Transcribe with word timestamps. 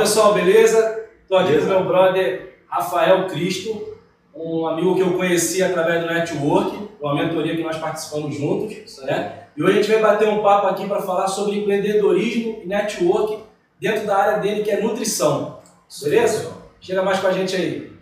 pessoal, 0.00 0.32
beleza? 0.32 1.04
Estou 1.22 1.36
aqui 1.36 1.58
com 1.58 1.66
meu 1.66 1.84
brother 1.84 2.54
Rafael 2.66 3.26
Cristo, 3.26 3.98
um 4.34 4.66
amigo 4.66 4.94
que 4.94 5.02
eu 5.02 5.12
conheci 5.12 5.62
através 5.62 6.00
do 6.00 6.06
network, 6.06 6.88
uma 6.98 7.14
mentoria 7.14 7.54
que 7.54 7.62
nós 7.62 7.76
participamos 7.76 8.34
juntos, 8.34 8.96
né? 9.02 9.48
E 9.54 9.62
hoje 9.62 9.72
a 9.72 9.82
gente 9.82 9.92
vai 9.92 10.00
bater 10.00 10.26
um 10.26 10.42
papo 10.42 10.68
aqui 10.68 10.86
para 10.86 11.02
falar 11.02 11.28
sobre 11.28 11.58
empreendedorismo 11.58 12.62
e 12.64 12.66
network 12.66 13.40
dentro 13.78 14.06
da 14.06 14.16
área 14.16 14.38
dele 14.38 14.62
que 14.62 14.70
é 14.70 14.80
nutrição. 14.80 15.58
Beleza? 16.02 16.50
Chega 16.80 17.02
mais 17.02 17.18
com 17.18 17.26
a 17.26 17.32
gente 17.32 17.54
aí. 17.54 17.92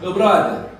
Brother, 0.00 0.70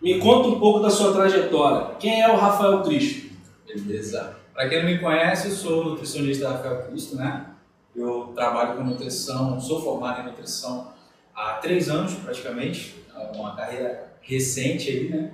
me 0.00 0.18
conta 0.18 0.48
um 0.48 0.58
pouco 0.58 0.80
da 0.80 0.88
sua 0.88 1.12
trajetória. 1.12 1.94
Quem 1.98 2.22
é 2.22 2.32
o 2.32 2.36
Rafael 2.36 2.82
Cristo? 2.82 3.30
Beleza. 3.66 4.36
Para 4.54 4.68
quem 4.68 4.82
não 4.82 4.90
me 4.90 4.98
conhece, 4.98 5.48
eu 5.48 5.54
sou 5.54 5.84
nutricionista 5.84 6.50
Rafael 6.50 6.82
Cristo, 6.84 7.16
né? 7.16 7.46
Eu 7.94 8.32
trabalho 8.34 8.76
com 8.76 8.84
nutrição, 8.84 9.60
sou 9.60 9.82
formado 9.82 10.22
em 10.22 10.24
nutrição 10.24 10.92
há 11.34 11.54
três 11.54 11.90
anos 11.90 12.14
praticamente, 12.14 12.96
é 13.14 13.36
uma 13.36 13.54
carreira 13.54 14.12
recente 14.22 14.88
aí, 14.88 15.08
né? 15.08 15.30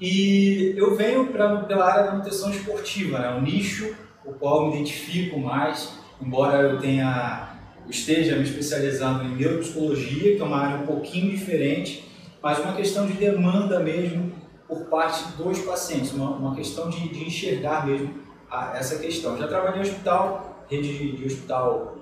E 0.00 0.74
eu 0.76 0.96
venho 0.96 1.26
pra, 1.26 1.58
pela 1.64 1.84
área 1.84 2.04
da 2.04 2.14
nutrição 2.16 2.50
esportiva, 2.50 3.18
né? 3.18 3.34
Um 3.34 3.42
nicho 3.42 3.94
o 4.24 4.32
qual 4.32 4.62
eu 4.62 4.68
me 4.68 4.76
identifico 4.76 5.38
mais, 5.38 5.92
embora 6.20 6.60
eu 6.62 6.78
tenha 6.78 7.48
esteja 7.88 8.36
me 8.36 8.44
especializando 8.44 9.24
em 9.24 9.36
neuropsicologia, 9.36 10.36
que 10.36 10.40
é 10.40 10.44
uma 10.44 10.58
área 10.58 10.82
um 10.82 10.86
pouquinho 10.86 11.30
diferente, 11.30 12.09
mas 12.42 12.58
uma 12.58 12.74
questão 12.74 13.06
de 13.06 13.14
demanda 13.14 13.80
mesmo 13.80 14.32
por 14.66 14.84
parte 14.84 15.24
dos 15.36 15.58
pacientes, 15.60 16.12
uma, 16.12 16.30
uma 16.30 16.54
questão 16.54 16.88
de, 16.88 17.08
de, 17.08 17.24
enxergar 17.24 17.86
mesmo 17.86 18.14
a, 18.50 18.76
essa 18.76 18.98
questão. 18.98 19.36
Já 19.36 19.48
trabalhei 19.48 19.80
em 19.80 19.82
hospital, 19.82 20.64
rede 20.70 20.96
de, 20.96 21.16
de 21.16 21.24
hospital 21.26 21.96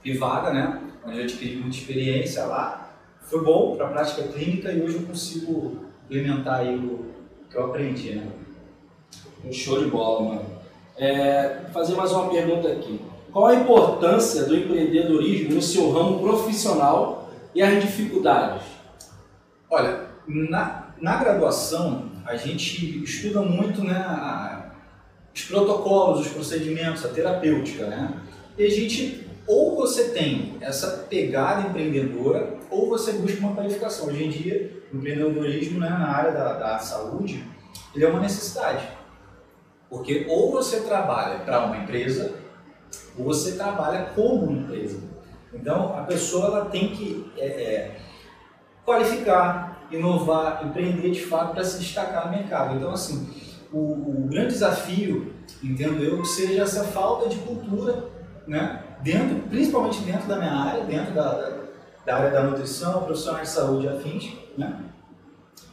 privada, 0.00 0.52
né, 0.52 0.80
onde 1.06 1.18
eu 1.18 1.24
adquiri 1.24 1.56
muita 1.56 1.76
experiência 1.76 2.44
lá. 2.44 2.90
Foi 3.20 3.44
bom 3.44 3.76
para 3.76 3.86
a 3.86 3.90
prática 3.90 4.22
clínica 4.28 4.72
e 4.72 4.82
hoje 4.82 4.96
eu 4.96 5.02
consigo 5.02 5.84
implementar 6.06 6.60
aí 6.60 6.74
o 6.76 7.06
que 7.48 7.56
eu 7.56 7.66
aprendi, 7.66 8.14
né. 8.14 8.26
Um 9.44 9.52
show 9.52 9.78
de 9.82 9.90
bola, 9.90 10.28
mano. 10.28 10.46
É, 10.96 11.66
fazer 11.72 11.94
mais 11.94 12.12
uma 12.12 12.28
pergunta 12.28 12.68
aqui. 12.68 13.00
Qual 13.32 13.46
a 13.46 13.54
importância 13.54 14.44
do 14.44 14.54
empreendedorismo 14.54 15.54
no 15.54 15.62
seu 15.62 15.90
ramo 15.90 16.20
profissional 16.20 17.30
e 17.54 17.62
as 17.62 17.82
dificuldades? 17.82 18.62
Na, 20.32 20.94
na 21.00 21.16
graduação, 21.16 22.10
a 22.24 22.36
gente 22.36 23.02
estuda 23.04 23.42
muito 23.42 23.84
né, 23.84 23.94
a, 23.94 24.70
os 25.34 25.44
protocolos, 25.44 26.26
os 26.26 26.32
procedimentos, 26.32 27.04
a 27.04 27.08
terapêutica, 27.08 27.86
né? 27.86 28.20
E 28.56 28.64
a 28.64 28.70
gente, 28.70 29.26
ou 29.46 29.76
você 29.76 30.10
tem 30.10 30.56
essa 30.60 31.06
pegada 31.08 31.68
empreendedora, 31.68 32.58
ou 32.70 32.88
você 32.88 33.12
busca 33.12 33.40
uma 33.40 33.54
qualificação. 33.54 34.08
Hoje 34.08 34.24
em 34.24 34.30
dia, 34.30 34.82
o 34.92 34.96
empreendedorismo 34.96 35.80
né, 35.80 35.88
na 35.88 36.08
área 36.08 36.32
da, 36.32 36.52
da 36.54 36.78
saúde, 36.78 37.44
ele 37.94 38.04
é 38.04 38.08
uma 38.08 38.20
necessidade. 38.20 38.86
Porque 39.88 40.26
ou 40.28 40.50
você 40.50 40.80
trabalha 40.80 41.40
para 41.40 41.66
uma 41.66 41.76
empresa, 41.76 42.34
ou 43.18 43.24
você 43.24 43.52
trabalha 43.52 44.10
como 44.14 44.52
empresa. 44.52 45.00
Então, 45.52 45.96
a 45.98 46.02
pessoa 46.02 46.46
ela 46.46 46.64
tem 46.66 46.88
que 46.88 47.30
é, 47.36 47.46
é, 47.46 47.96
qualificar, 48.84 49.71
inovar, 49.92 50.64
empreender 50.66 51.10
de 51.10 51.24
fato 51.24 51.54
para 51.54 51.64
se 51.64 51.78
destacar 51.78 52.26
no 52.26 52.36
mercado. 52.36 52.76
Então, 52.76 52.90
assim, 52.90 53.28
o, 53.72 53.78
o, 53.78 54.28
grande 54.28 54.48
desafio, 54.48 55.32
entendo 55.62 56.02
eu, 56.02 56.24
seja 56.24 56.62
essa 56.62 56.84
falta 56.84 57.28
de 57.28 57.36
cultura, 57.36 58.04
né? 58.46 58.82
Dentro, 59.00 59.36
principalmente 59.48 60.00
dentro 60.02 60.28
da 60.28 60.36
minha 60.36 60.52
área, 60.52 60.84
dentro 60.84 61.14
da, 61.14 61.58
da 62.04 62.16
área 62.16 62.30
da 62.30 62.42
nutrição, 62.44 63.02
profissionais 63.02 63.48
de 63.48 63.54
saúde 63.54 63.88
afins, 63.88 64.32
né? 64.56 64.80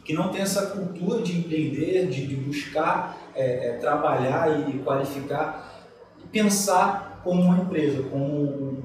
que 0.04 0.12
não 0.12 0.28
tem 0.28 0.40
essa 0.40 0.66
cultura 0.66 1.22
de 1.22 1.38
empreender, 1.38 2.08
de, 2.08 2.26
de 2.26 2.34
buscar 2.34 3.16
é, 3.34 3.68
é, 3.68 3.72
trabalhar 3.74 4.68
e 4.68 4.78
qualificar 4.80 5.86
pensar 6.32 7.20
como 7.22 7.42
uma 7.42 7.58
empresa, 7.58 8.02
como 8.04 8.79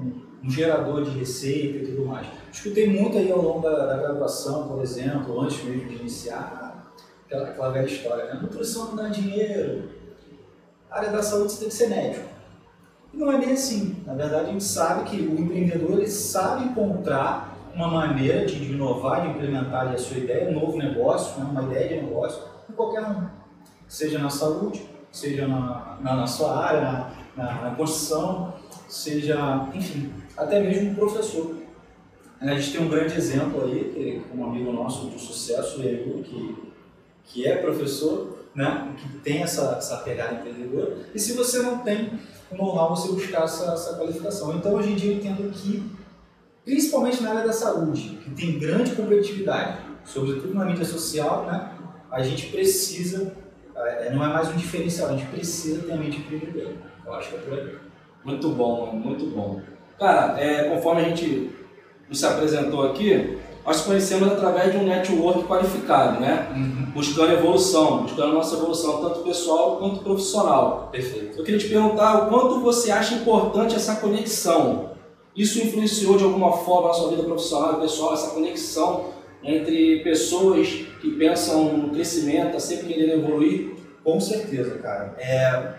um, 0.46 0.50
gerador 0.50 1.04
de 1.04 1.18
receita 1.18 1.78
e 1.78 1.86
tudo 1.86 2.06
mais. 2.06 2.26
Escutei 2.52 2.88
muito 2.88 3.18
aí 3.18 3.30
ao 3.30 3.42
longo 3.42 3.60
da, 3.60 3.86
da 3.86 3.96
graduação, 3.96 4.68
por 4.68 4.82
exemplo, 4.82 5.40
antes 5.40 5.62
mesmo 5.64 5.88
de 5.88 5.96
iniciar, 5.96 6.92
aquela, 7.26 7.48
aquela 7.48 7.70
velha 7.70 7.86
história, 7.86 8.24
né? 8.26 8.38
Nutrição 8.40 8.86
não 8.86 8.96
dá 8.96 9.08
dinheiro, 9.08 9.88
a 10.90 10.98
área 10.98 11.10
da 11.10 11.22
saúde 11.22 11.52
você 11.52 11.60
tem 11.60 11.68
que 11.68 11.74
ser 11.74 11.88
médico. 11.88 12.26
E 13.12 13.16
não 13.16 13.32
é 13.32 13.38
bem 13.38 13.52
assim. 13.52 14.02
Na 14.06 14.14
verdade, 14.14 14.48
a 14.48 14.52
gente 14.52 14.64
sabe 14.64 15.10
que 15.10 15.16
o 15.16 15.38
empreendedor 15.38 15.98
ele 15.98 16.08
sabe 16.08 16.64
encontrar 16.64 17.56
uma 17.74 17.88
maneira 17.88 18.46
de, 18.46 18.58
de 18.58 18.72
inovar, 18.72 19.22
de 19.22 19.28
implementar 19.28 19.88
a 19.88 19.98
sua 19.98 20.16
ideia, 20.16 20.48
um 20.48 20.58
novo 20.58 20.78
negócio, 20.78 21.38
né? 21.38 21.48
uma 21.50 21.62
ideia 21.64 21.88
de 21.88 22.06
negócio, 22.06 22.42
em 22.68 22.72
qualquer 22.72 23.02
um. 23.02 23.26
Seja 23.86 24.18
na 24.18 24.30
saúde, 24.30 24.84
seja 25.16 25.48
na, 25.48 25.96
na, 26.02 26.14
na 26.14 26.26
sua 26.26 26.62
área, 26.62 27.06
na, 27.34 27.62
na, 27.62 27.74
construção, 27.74 28.52
seja, 28.86 29.66
enfim, 29.72 30.12
até 30.36 30.60
mesmo 30.60 30.94
professor. 30.94 31.56
A 32.38 32.54
gente 32.54 32.72
tem 32.72 32.86
um 32.86 32.90
grande 32.90 33.16
exemplo 33.16 33.64
aí, 33.64 33.92
que, 33.94 34.36
um 34.36 34.44
amigo 34.44 34.70
nosso 34.70 35.08
de 35.08 35.18
sucesso, 35.18 35.80
o 35.80 36.22
que, 36.22 36.72
que 37.24 37.46
é 37.46 37.56
professor, 37.56 38.36
né, 38.54 38.94
que 38.98 39.08
tem 39.20 39.42
essa, 39.42 39.76
essa 39.78 39.96
pegada 39.98 40.34
empreendedora. 40.34 40.98
E 41.14 41.18
se 41.18 41.32
você 41.32 41.62
não 41.62 41.78
tem 41.78 42.12
o 42.50 42.56
know-how, 42.56 42.94
você 42.94 43.10
buscar 43.10 43.44
essa, 43.44 43.72
essa 43.72 43.94
qualificação. 43.96 44.54
Então, 44.54 44.74
hoje 44.74 44.92
em 44.92 44.96
dia, 44.96 45.12
eu 45.12 45.16
entendo 45.16 45.50
que, 45.50 45.82
principalmente 46.62 47.22
na 47.22 47.30
área 47.30 47.46
da 47.46 47.54
saúde, 47.54 48.18
que 48.22 48.30
tem 48.32 48.58
grande 48.58 48.94
competitividade, 48.94 49.78
sobretudo 50.04 50.52
na 50.54 50.66
mídia 50.66 50.84
social, 50.84 51.46
né, 51.46 51.72
a 52.10 52.22
gente 52.22 52.48
precisa, 52.48 53.32
é, 53.32 53.45
não 54.12 54.24
é 54.24 54.28
mais 54.28 54.48
um 54.48 54.56
diferencial, 54.56 55.10
a 55.10 55.12
gente 55.12 55.26
precisa 55.26 55.82
ter 55.82 55.92
a 55.92 55.96
mente 55.96 56.18
empreendedora. 56.18 56.76
Eu 57.04 57.14
acho 57.14 57.30
que 57.30 57.36
é 57.36 57.38
por 57.38 57.52
aí. 57.54 57.74
Muito 58.24 58.48
bom, 58.50 58.92
muito 58.92 59.26
bom. 59.26 59.60
Cara, 59.98 60.40
é, 60.40 60.70
conforme 60.70 61.02
a 61.02 61.04
gente 61.04 61.50
se 62.12 62.26
apresentou 62.26 62.86
aqui, 62.86 63.38
nós 63.64 63.80
conhecemos 63.82 64.30
através 64.30 64.72
de 64.72 64.78
um 64.78 64.86
network 64.86 65.44
qualificado, 65.44 66.20
né? 66.20 66.48
Uhum. 66.54 66.92
Buscando 66.92 67.32
evolução, 67.32 68.02
buscando 68.02 68.30
a 68.30 68.34
nossa 68.34 68.56
evolução, 68.56 69.02
tanto 69.02 69.20
pessoal 69.20 69.76
quanto 69.76 70.00
profissional. 70.00 70.88
Perfeito. 70.92 71.38
Eu 71.38 71.44
queria 71.44 71.58
te 71.58 71.68
perguntar 71.68 72.24
o 72.24 72.28
quanto 72.28 72.60
você 72.60 72.90
acha 72.90 73.14
importante 73.14 73.74
essa 73.74 73.96
conexão. 73.96 74.90
Isso 75.34 75.58
influenciou 75.58 76.16
de 76.16 76.24
alguma 76.24 76.52
forma 76.52 76.88
na 76.88 76.94
sua 76.94 77.10
vida 77.10 77.24
profissional 77.24 77.74
e 77.74 77.80
pessoal, 77.80 78.14
essa 78.14 78.30
conexão 78.30 79.16
entre 79.42 80.00
pessoas 80.02 80.68
que 81.00 81.10
pensam 81.12 81.76
no 81.76 81.90
crescimento, 81.90 82.52
tá 82.52 82.60
sempre 82.60 82.92
querendo 82.92 83.12
evoluir? 83.12 83.74
Com 84.02 84.20
certeza, 84.20 84.78
cara. 84.78 85.14
É, 85.18 85.74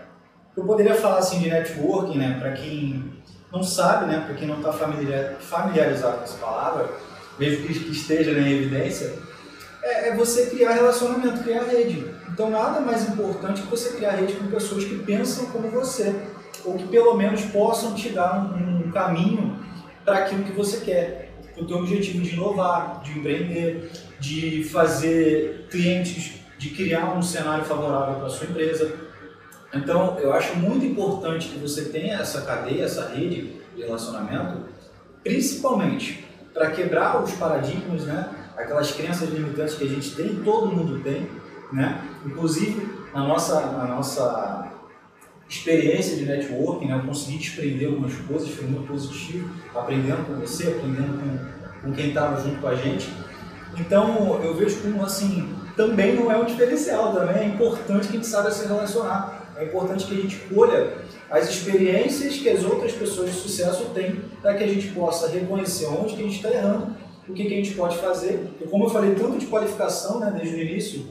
eu 0.56 0.64
poderia 0.64 0.94
falar 0.94 1.18
assim 1.18 1.38
de 1.40 1.48
networking, 1.48 2.18
né, 2.18 2.36
para 2.40 2.52
quem 2.52 3.12
não 3.52 3.62
sabe, 3.62 4.06
né, 4.06 4.22
para 4.26 4.34
quem 4.34 4.46
não 4.46 4.56
está 4.56 4.72
familiarizado 4.72 6.18
com 6.18 6.24
essa 6.24 6.38
palavra, 6.38 6.90
mesmo 7.38 7.66
que, 7.66 7.72
esteja 7.90 8.32
em 8.32 8.52
evidência, 8.52 9.14
é, 9.82 10.08
é, 10.08 10.16
você 10.16 10.46
criar 10.46 10.72
relacionamento, 10.72 11.42
criar 11.42 11.64
rede. 11.64 12.12
Então 12.28 12.50
nada 12.50 12.80
mais 12.80 13.08
importante 13.08 13.62
que 13.62 13.68
você 13.68 13.96
criar 13.96 14.12
rede 14.12 14.34
com 14.34 14.46
pessoas 14.48 14.84
que 14.84 14.98
pensam 14.98 15.46
como 15.46 15.70
você, 15.70 16.14
ou 16.64 16.74
que 16.74 16.86
pelo 16.88 17.14
menos 17.14 17.42
possam 17.46 17.94
te 17.94 18.10
dar 18.10 18.52
um, 18.52 18.86
um 18.86 18.90
caminho 18.90 19.58
para 20.04 20.18
aquilo 20.18 20.44
que 20.44 20.52
você 20.52 20.78
quer. 20.84 21.27
O 21.58 21.64
teu 21.64 21.78
objetivo 21.78 22.22
de 22.22 22.34
inovar, 22.34 23.02
de 23.02 23.18
empreender, 23.18 23.90
de 24.20 24.64
fazer 24.64 25.66
clientes, 25.70 26.34
de 26.58 26.70
criar 26.70 27.16
um 27.16 27.22
cenário 27.22 27.64
favorável 27.64 28.16
para 28.16 28.26
a 28.26 28.30
sua 28.30 28.46
empresa. 28.46 28.94
Então, 29.72 30.18
eu 30.18 30.32
acho 30.32 30.56
muito 30.56 30.84
importante 30.84 31.48
que 31.48 31.58
você 31.58 31.86
tenha 31.86 32.18
essa 32.18 32.42
cadeia, 32.42 32.84
essa 32.84 33.08
rede 33.08 33.56
de 33.74 33.82
relacionamento, 33.82 34.62
principalmente 35.22 36.24
para 36.54 36.70
quebrar 36.70 37.22
os 37.22 37.32
paradigmas, 37.32 38.04
né? 38.04 38.28
aquelas 38.56 38.90
crenças 38.92 39.28
limitantes 39.30 39.74
que 39.74 39.84
a 39.84 39.88
gente 39.88 40.14
tem, 40.14 40.36
todo 40.36 40.66
mundo 40.66 41.00
tem, 41.02 41.28
né? 41.72 42.02
inclusive 42.24 42.88
na 43.14 43.24
nossa, 43.24 43.60
na 43.60 43.84
nossa 43.84 44.72
experiência 45.48 46.16
de 46.16 46.26
networking, 46.26 46.86
né? 46.86 46.96
eu 46.96 47.06
consegui 47.06 47.38
desprender 47.38 47.88
algumas 47.88 48.14
coisas, 48.14 48.50
foi 48.50 48.66
muito 48.66 48.86
positivo, 48.86 49.50
aprendendo 49.74 50.26
com 50.26 50.34
você, 50.34 50.68
aprendendo 50.68 51.18
com, 51.20 51.88
com 51.88 51.92
quem 51.94 52.08
estava 52.08 52.40
junto 52.42 52.60
com 52.60 52.68
a 52.68 52.74
gente. 52.74 53.08
Então 53.78 54.40
eu 54.42 54.54
vejo 54.54 54.80
como 54.82 55.02
assim, 55.02 55.54
também 55.76 56.14
não 56.14 56.30
é 56.30 56.36
um 56.36 56.44
diferencial, 56.44 57.14
também 57.14 57.36
é 57.36 57.44
importante 57.46 58.08
que 58.08 58.14
a 58.14 58.16
gente 58.16 58.26
saiba 58.26 58.50
se 58.50 58.66
relacionar. 58.66 59.54
É 59.56 59.64
importante 59.64 60.06
que 60.06 60.14
a 60.14 60.22
gente 60.22 60.36
colha 60.54 60.98
as 61.30 61.48
experiências 61.48 62.36
que 62.36 62.48
as 62.48 62.64
outras 62.64 62.92
pessoas 62.92 63.30
de 63.30 63.36
sucesso 63.36 63.86
têm 63.94 64.20
para 64.40 64.54
que 64.54 64.64
a 64.64 64.66
gente 64.66 64.88
possa 64.88 65.28
reconhecer 65.28 65.86
onde 65.86 66.14
que 66.14 66.20
a 66.20 66.24
gente 66.24 66.36
está 66.36 66.50
errando, 66.50 66.96
o 67.28 67.32
que, 67.32 67.44
que 67.44 67.54
a 67.54 67.56
gente 67.56 67.72
pode 67.72 67.98
fazer. 67.98 68.48
E 68.60 68.64
como 68.66 68.84
eu 68.84 68.90
falei 68.90 69.14
tanto 69.14 69.38
de 69.38 69.46
qualificação 69.46 70.20
né, 70.20 70.32
desde 70.36 70.54
o 70.54 70.60
início, 70.60 71.06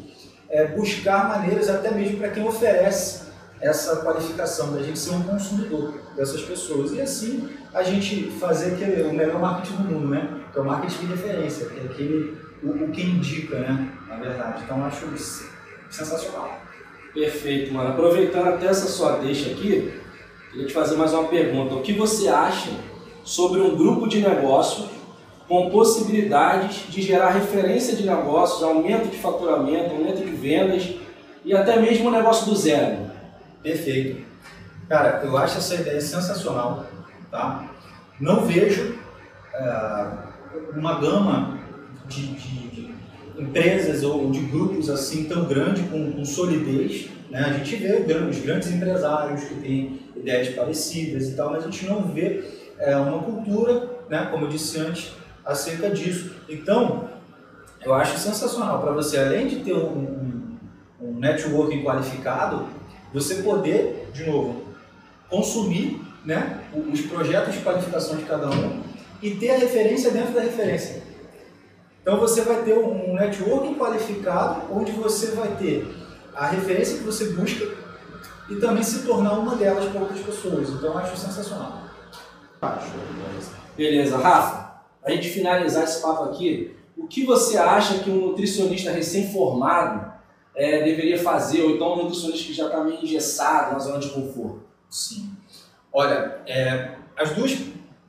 é 0.50 0.66
buscar 0.66 1.28
maneiras 1.28 1.69
até 1.69 1.92
mesmo 1.92 2.18
para 2.18 2.30
quem 2.30 2.48
oferece 2.48 3.27
essa 3.59 3.98
qualificação, 3.98 4.74
da 4.74 4.81
gente 4.81 5.00
ser 5.00 5.12
um 5.12 5.24
consumidor 5.24 5.94
dessas 6.15 6.42
pessoas. 6.42 6.92
E 6.94 7.01
assim 7.01 7.50
a 7.74 7.83
gente 7.83 8.31
fazer 8.39 8.74
aquele, 8.74 9.04
o 9.04 9.13
melhor 9.13 9.39
marketing 9.39 9.77
do 9.77 9.83
mundo, 9.83 10.07
né? 10.09 10.42
Que 10.51 10.59
é 10.59 10.62
o 10.62 10.65
marketing 10.65 11.00
de 11.00 11.06
referência, 11.07 11.68
que 11.68 11.80
é 11.80 11.83
aquele, 11.83 12.38
o, 12.63 12.69
o 12.69 12.92
que 12.92 13.01
indica, 13.01 13.59
né? 13.59 13.92
Na 14.07 14.18
verdade. 14.18 14.63
Então 14.63 14.83
acho 14.86 15.06
sensacional. 15.89 16.59
Perfeito, 17.13 17.74
mano. 17.74 17.89
Aproveitando 17.89 18.48
até 18.50 18.68
essa 18.68 18.88
sua 18.88 19.18
deixa 19.18 19.51
aqui, 19.51 19.94
queria 20.51 20.68
te 20.68 20.74
fazer 20.74 20.95
mais 20.95 21.13
uma 21.13 21.25
pergunta. 21.25 21.75
O 21.75 21.81
que 21.81 21.94
você 21.94 22.27
acha 22.27 22.69
sobre 23.24 23.59
um 23.59 23.75
grupo 23.75 24.07
de 24.07 24.21
negócios 24.21 24.89
com 25.48 25.69
possibilidades 25.69 26.83
de 26.89 27.01
gerar 27.01 27.31
referência 27.31 27.95
de 27.95 28.06
negócios, 28.06 28.62
aumento 28.62 29.09
de 29.09 29.18
faturamento, 29.18 29.92
aumento 29.92 30.24
de 30.24 30.31
vendas 30.31 30.89
e 31.44 31.54
até 31.54 31.80
mesmo 31.80 32.09
um 32.09 32.12
negócio 32.12 32.45
do 32.45 32.56
zero? 32.56 33.06
Perfeito. 33.62 34.25
Cara, 34.88 35.21
eu 35.24 35.38
acho 35.38 35.57
essa 35.57 35.75
ideia 35.75 36.00
sensacional, 36.00 36.86
tá? 37.30 37.69
Não 38.19 38.45
vejo 38.45 38.95
é, 39.54 40.07
uma 40.75 41.00
gama 41.00 41.59
de, 42.07 42.27
de, 42.27 42.68
de, 42.69 42.98
empresas 43.38 44.04
ou 44.04 44.31
de 44.31 44.39
grupos 44.39 44.89
assim 44.89 45.25
tão 45.25 45.45
grande 45.45 45.83
com, 45.83 46.12
com 46.12 46.25
solidez. 46.25 47.09
Né? 47.30 47.39
A 47.39 47.54
gente 47.54 47.75
vê 47.75 48.13
os 48.13 48.39
grandes 48.39 48.71
empresários 48.71 49.44
que 49.44 49.56
têm 49.56 50.00
ideias 50.15 50.56
parecidas 50.56 51.27
e 51.27 51.36
tal, 51.36 51.51
mas 51.51 51.63
a 51.63 51.69
gente 51.69 51.86
não 51.86 52.04
vê 52.04 52.44
é, 52.80 52.95
uma 52.95 53.21
cultura, 53.21 53.89
né, 54.09 54.30
como 54.31 54.45
eu 54.45 54.50
disse 54.50 54.80
antes, 54.80 55.13
acerca 55.45 55.89
disso. 55.89 56.36
Então, 56.50 57.09
eu 57.83 57.94
acho 57.94 58.18
sensacional 58.18 58.81
para 58.81 58.92
você, 58.92 59.18
além 59.18 59.48
de 59.48 59.57
ter 59.57 59.74
um, 59.74 59.98
um, 59.98 60.57
um 61.01 61.19
networking 61.19 61.83
qualificado, 61.83 62.65
você 63.19 63.42
poder, 63.42 64.10
de 64.14 64.25
novo, 64.25 64.64
consumir 65.30 66.02
né, 66.25 66.62
os 66.92 67.02
projetos 67.02 67.54
de 67.54 67.62
qualificação 67.62 68.18
de 68.18 68.24
cada 68.24 68.50
um 68.50 68.81
e 69.22 69.31
ter 69.31 69.52
a 69.52 69.58
referência 69.58 70.12
dentro 70.12 70.34
da 70.34 70.42
referência. 70.42 71.02
Então 72.02 72.19
você 72.19 72.42
vai 72.42 72.64
ter 72.64 72.78
um 72.78 73.16
networking 73.16 73.75
qualificado 73.75 74.74
onde 74.74 74.92
você 74.92 75.31
vai 75.31 75.56
ter 75.56 75.88
a 76.34 76.48
referência 76.48 76.98
que 76.98 77.04
você 77.04 77.31
busca 77.31 77.68
e 78.50 78.56
também 78.56 78.84
se 78.84 79.00
tornar 79.00 79.34
uma 79.34 79.56
delas 79.56 79.86
para 79.86 80.02
outras 80.02 80.19
pessoas. 80.19 80.69
Então 80.69 80.92
eu 80.92 80.98
acho 80.98 81.18
sensacional. 81.18 81.81
Acho. 82.62 82.92
Beleza. 83.75 84.18
Rafa, 84.18 84.81
a 85.04 85.12
gente 85.12 85.30
finalizar 85.30 85.84
esse 85.84 86.02
papo 86.02 86.24
aqui, 86.25 86.75
o 86.96 87.08
que 87.08 87.25
você 87.25 87.58
acha 87.58 88.00
que 88.00 88.10
um 88.10 88.28
nutricionista 88.28 88.92
recém-formado 88.92 90.17
é, 90.57 90.83
deveria 90.83 91.19
fazer, 91.19 91.62
ou 91.62 91.75
então 91.75 91.94
um 91.94 92.04
nutricionista 92.04 92.48
que 92.48 92.54
já 92.54 92.65
está 92.65 92.83
meio 92.83 93.00
engessado 93.00 93.74
na 93.74 93.80
zona 93.80 94.00
de 94.00 94.09
conforto? 94.09 94.62
Sim. 94.89 95.30
Olha, 95.94 96.39
é, 96.48 96.95
as 97.15 97.30
duas, 97.30 97.56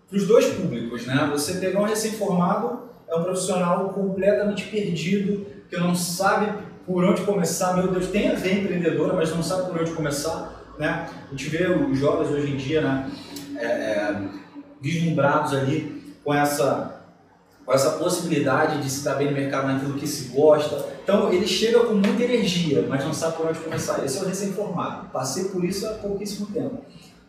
para 0.09 0.17
os 0.17 0.27
dois 0.27 0.47
públicos, 0.47 1.07
né? 1.07 1.29
Você 1.31 1.59
pegar 1.59 1.81
um 1.81 1.85
recém-formado 1.85 2.89
é 3.07 3.15
um 3.15 3.23
profissional 3.23 3.91
completamente 3.91 4.65
perdido, 4.65 5.47
que 5.69 5.77
não 5.77 5.95
sabe 5.95 6.51
por 6.87 7.05
onde 7.05 7.21
começar. 7.23 7.77
Meu 7.77 7.89
Deus, 7.89 8.07
tem 8.07 8.31
a 8.31 8.35
ver 8.35 8.63
empreendedora, 8.63 9.13
mas 9.13 9.31
não 9.31 9.43
sabe 9.43 9.71
por 9.71 9.81
onde 9.81 9.91
começar, 9.93 10.75
né? 10.79 11.07
A 11.27 11.31
gente 11.31 11.51
vê 11.51 11.67
os 11.67 11.99
jovens 11.99 12.31
hoje 12.31 12.51
em 12.51 12.57
dia, 12.57 12.81
né? 12.81 13.11
É, 13.57 13.67
é, 13.67 14.23
vislumbrados 14.81 15.53
ali 15.53 16.17
com 16.25 16.33
essa 16.33 16.98
com 17.69 17.75
essa 17.75 17.91
possibilidade 17.99 18.83
de 18.83 18.89
se 18.89 19.05
dar 19.05 19.17
bem 19.17 19.27
no 19.27 19.35
mercado 19.35 19.67
naquilo 19.67 19.93
que 19.93 20.07
se 20.07 20.35
gosta. 20.35 20.87
Então 21.05 21.31
ele 21.31 21.47
chega 21.47 21.81
com 21.81 21.93
muita 21.93 22.23
energia, 22.23 22.87
mas 22.89 23.05
não 23.05 23.13
sabe 23.13 23.37
por 23.37 23.47
onde 23.47 23.59
começar. 23.59 24.03
Esse 24.03 24.17
é 24.17 24.23
o 24.23 24.25
recém-formado. 24.25 25.11
Passei 25.11 25.51
por 25.51 25.63
isso 25.63 25.87
há 25.87 25.91
pouquíssimo 25.91 26.47
tempo. 26.47 26.79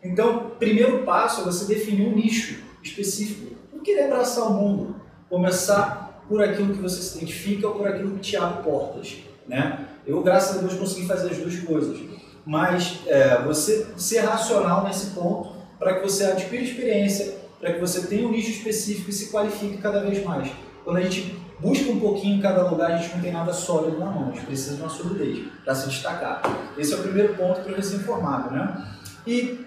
Então, 0.01 0.51
primeiro 0.57 1.03
passo 1.03 1.41
é 1.41 1.43
você 1.43 1.65
definir 1.65 2.07
um 2.07 2.15
nicho 2.15 2.63
específico. 2.81 3.53
Não 3.73 3.83
querer 3.83 4.05
abraçar 4.05 4.49
o 4.49 4.53
mundo. 4.53 4.95
Começar 5.29 6.23
por 6.29 6.41
aquilo 6.41 6.73
que 6.73 6.81
você 6.81 7.01
se 7.01 7.17
identifica 7.17 7.67
ou 7.67 7.75
por 7.75 7.85
aquilo 7.85 8.11
que 8.11 8.21
te 8.21 8.37
abre 8.37 8.63
portas. 8.63 9.17
Né? 9.45 9.87
Eu, 10.07 10.23
graças 10.23 10.55
a 10.55 10.61
Deus, 10.61 10.73
consegui 10.75 11.05
fazer 11.05 11.31
as 11.31 11.37
duas 11.37 11.59
coisas. 11.59 11.99
Mas 12.45 13.01
é, 13.07 13.41
você 13.41 13.87
ser 13.97 14.19
racional 14.19 14.85
nesse 14.85 15.07
ponto 15.07 15.51
para 15.77 15.95
que 15.95 16.01
você 16.01 16.23
adquira 16.23 16.63
experiência, 16.63 17.38
para 17.59 17.73
que 17.73 17.79
você 17.79 18.07
tenha 18.07 18.27
um 18.27 18.31
nicho 18.31 18.51
específico 18.51 19.09
e 19.09 19.13
se 19.13 19.31
qualifique 19.31 19.77
cada 19.77 20.01
vez 20.01 20.23
mais. 20.23 20.51
Quando 20.83 20.97
a 20.97 21.01
gente 21.01 21.35
busca 21.59 21.91
um 21.91 21.99
pouquinho 21.99 22.37
em 22.37 22.41
cada 22.41 22.67
lugar, 22.67 22.91
a 22.91 22.97
gente 22.97 23.15
não 23.15 23.21
tem 23.21 23.31
nada 23.31 23.51
sólido 23.51 23.99
na 23.99 24.05
mão, 24.05 24.29
a 24.29 24.31
gente 24.31 24.45
precisa 24.45 24.75
de 24.75 24.81
uma 24.81 24.89
solidez 24.89 25.45
para 25.63 25.75
se 25.75 25.89
destacar. 25.89 26.41
Esse 26.77 26.93
é 26.93 26.95
o 26.95 27.01
primeiro 27.01 27.35
ponto 27.35 27.61
para 27.61 27.73
o 27.73 27.75
recém-formado. 27.75 28.53
Né? 28.53 28.87
E 29.27 29.65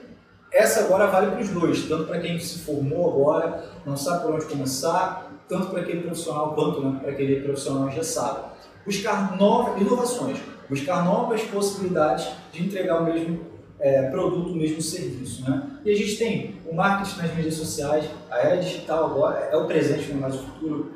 essa 0.50 0.80
agora 0.80 1.06
vale 1.06 1.30
para 1.30 1.40
os 1.40 1.48
dois, 1.48 1.82
tanto 1.86 2.04
para 2.04 2.20
quem 2.20 2.38
se 2.38 2.60
formou 2.60 3.10
agora, 3.10 3.64
não 3.86 3.96
sabe 3.96 4.22
por 4.24 4.34
onde 4.34 4.46
começar, 4.46 5.30
tanto 5.48 5.66
para 5.66 5.80
aquele 5.80 6.02
profissional 6.02 6.54
quanto 6.54 6.80
né, 6.80 6.98
para 7.00 7.10
aquele 7.10 7.40
profissional 7.42 7.90
já 7.90 8.02
sabe. 8.02 8.52
Buscar 8.84 9.36
novas 9.36 9.80
inovações, 9.80 10.38
buscar 10.68 11.04
novas 11.04 11.42
possibilidades 11.42 12.26
de 12.52 12.64
entregar 12.64 13.00
o 13.00 13.04
mesmo 13.04 13.52
é, 13.80 14.10
produto, 14.10 14.54
mesmo 14.54 14.80
serviço. 14.80 15.48
Né? 15.48 15.62
E 15.84 15.90
a 15.90 15.96
gente 15.96 16.16
tem 16.16 16.54
o 16.66 16.74
marketing 16.74 17.20
nas 17.20 17.34
mídias 17.34 17.54
sociais, 17.54 18.04
a 18.30 18.38
era 18.38 18.56
digital 18.56 19.06
agora 19.06 19.48
é 19.50 19.56
o 19.56 19.66
presente, 19.66 20.12
mais 20.14 20.34
o 20.34 20.38
futuro. 20.38 20.92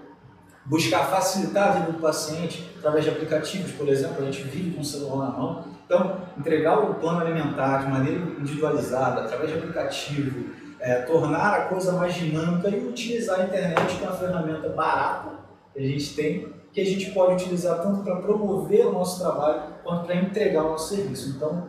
Buscar 0.64 1.06
facilitar 1.06 1.68
a 1.68 1.72
vida 1.80 1.92
do 1.92 2.00
paciente 2.00 2.68
através 2.78 3.04
de 3.04 3.10
aplicativos, 3.10 3.72
por 3.72 3.88
exemplo, 3.88 4.22
a 4.22 4.24
gente 4.30 4.42
vive 4.42 4.72
com 4.72 4.80
o 4.80 4.84
celular 4.84 5.30
na 5.30 5.38
mão. 5.38 5.64
Então, 5.84 6.20
entregar 6.36 6.78
o 6.78 6.94
plano 6.94 7.20
alimentar 7.20 7.84
de 7.84 7.90
maneira 7.90 8.18
individualizada, 8.40 9.20
através 9.20 9.50
de 9.50 9.58
aplicativo, 9.58 10.50
é, 10.80 11.02
tornar 11.02 11.54
a 11.54 11.60
coisa 11.66 11.92
mais 11.92 12.14
dinâmica 12.14 12.68
e 12.68 12.88
utilizar 12.88 13.40
a 13.40 13.44
internet, 13.44 13.98
é 14.02 14.06
uma 14.06 14.16
ferramenta 14.16 14.68
barata 14.70 15.36
que 15.72 15.78
a 15.80 15.82
gente 15.82 16.14
tem, 16.14 16.52
que 16.72 16.80
a 16.80 16.84
gente 16.84 17.10
pode 17.12 17.34
utilizar 17.34 17.80
tanto 17.82 18.02
para 18.02 18.16
promover 18.16 18.86
o 18.86 18.92
nosso 18.92 19.20
trabalho 19.20 19.62
quanto 19.82 20.06
para 20.06 20.16
entregar 20.16 20.64
o 20.64 20.70
nosso 20.70 20.94
serviço. 20.94 21.30
Então, 21.36 21.68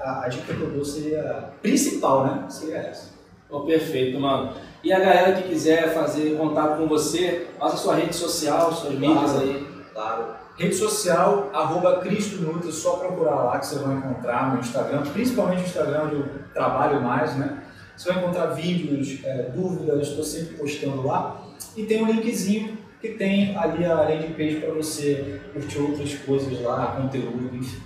a, 0.00 0.24
a 0.24 0.28
dica 0.28 0.54
que 0.54 0.60
eu 0.60 0.70
dou 0.70 0.84
seria 0.84 1.50
principal, 1.62 2.24
né? 2.24 2.44
Seria 2.48 2.78
essa. 2.78 3.16
Oh, 3.48 3.60
perfeito, 3.60 4.18
mano. 4.18 4.54
E 4.82 4.92
a 4.92 4.98
galera 4.98 5.32
que 5.34 5.48
quiser 5.48 5.92
fazer 5.94 6.36
contato 6.36 6.78
com 6.78 6.86
você, 6.86 7.48
faça 7.58 7.76
sua 7.76 7.94
rede 7.94 8.14
social, 8.14 8.72
suas 8.72 8.96
claro, 8.96 9.14
mídias 9.14 9.36
aí. 9.40 9.66
Claro. 9.92 10.26
Rede 10.56 10.74
social, 10.74 11.50
arroba 11.52 11.98
Cristo 11.98 12.42
Nutri, 12.42 12.72
só 12.72 12.96
procurar 12.96 13.44
lá 13.44 13.58
que 13.58 13.66
você 13.66 13.78
vai 13.78 13.96
encontrar 13.96 14.54
no 14.54 14.60
Instagram, 14.60 15.02
principalmente 15.02 15.60
no 15.60 15.66
Instagram 15.66 16.04
onde 16.04 16.14
eu 16.16 16.28
trabalho 16.54 17.02
mais, 17.02 17.36
né? 17.36 17.62
Você 17.96 18.12
vai 18.12 18.22
encontrar 18.22 18.46
vídeos, 18.46 19.20
é, 19.24 19.44
dúvidas, 19.54 20.08
estou 20.08 20.24
sempre 20.24 20.56
postando 20.56 21.06
lá. 21.06 21.42
E 21.76 21.84
tem 21.84 22.02
um 22.02 22.06
linkzinho 22.06 22.76
que 23.00 23.10
tem 23.10 23.56
ali 23.56 23.84
a 23.84 23.94
landing 23.94 24.32
page 24.32 24.56
para 24.56 24.72
você 24.72 25.40
curtir 25.52 25.78
outras 25.78 26.14
coisas 26.14 26.60
lá, 26.62 26.98
conteúdo, 27.00 27.54
enfim. 27.54 27.80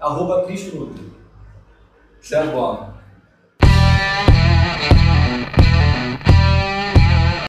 Arroba 0.00 0.44
Cristo 0.44 0.76
Nutri. 0.76 1.17
Certo, 2.20 2.52
bola. 2.52 2.87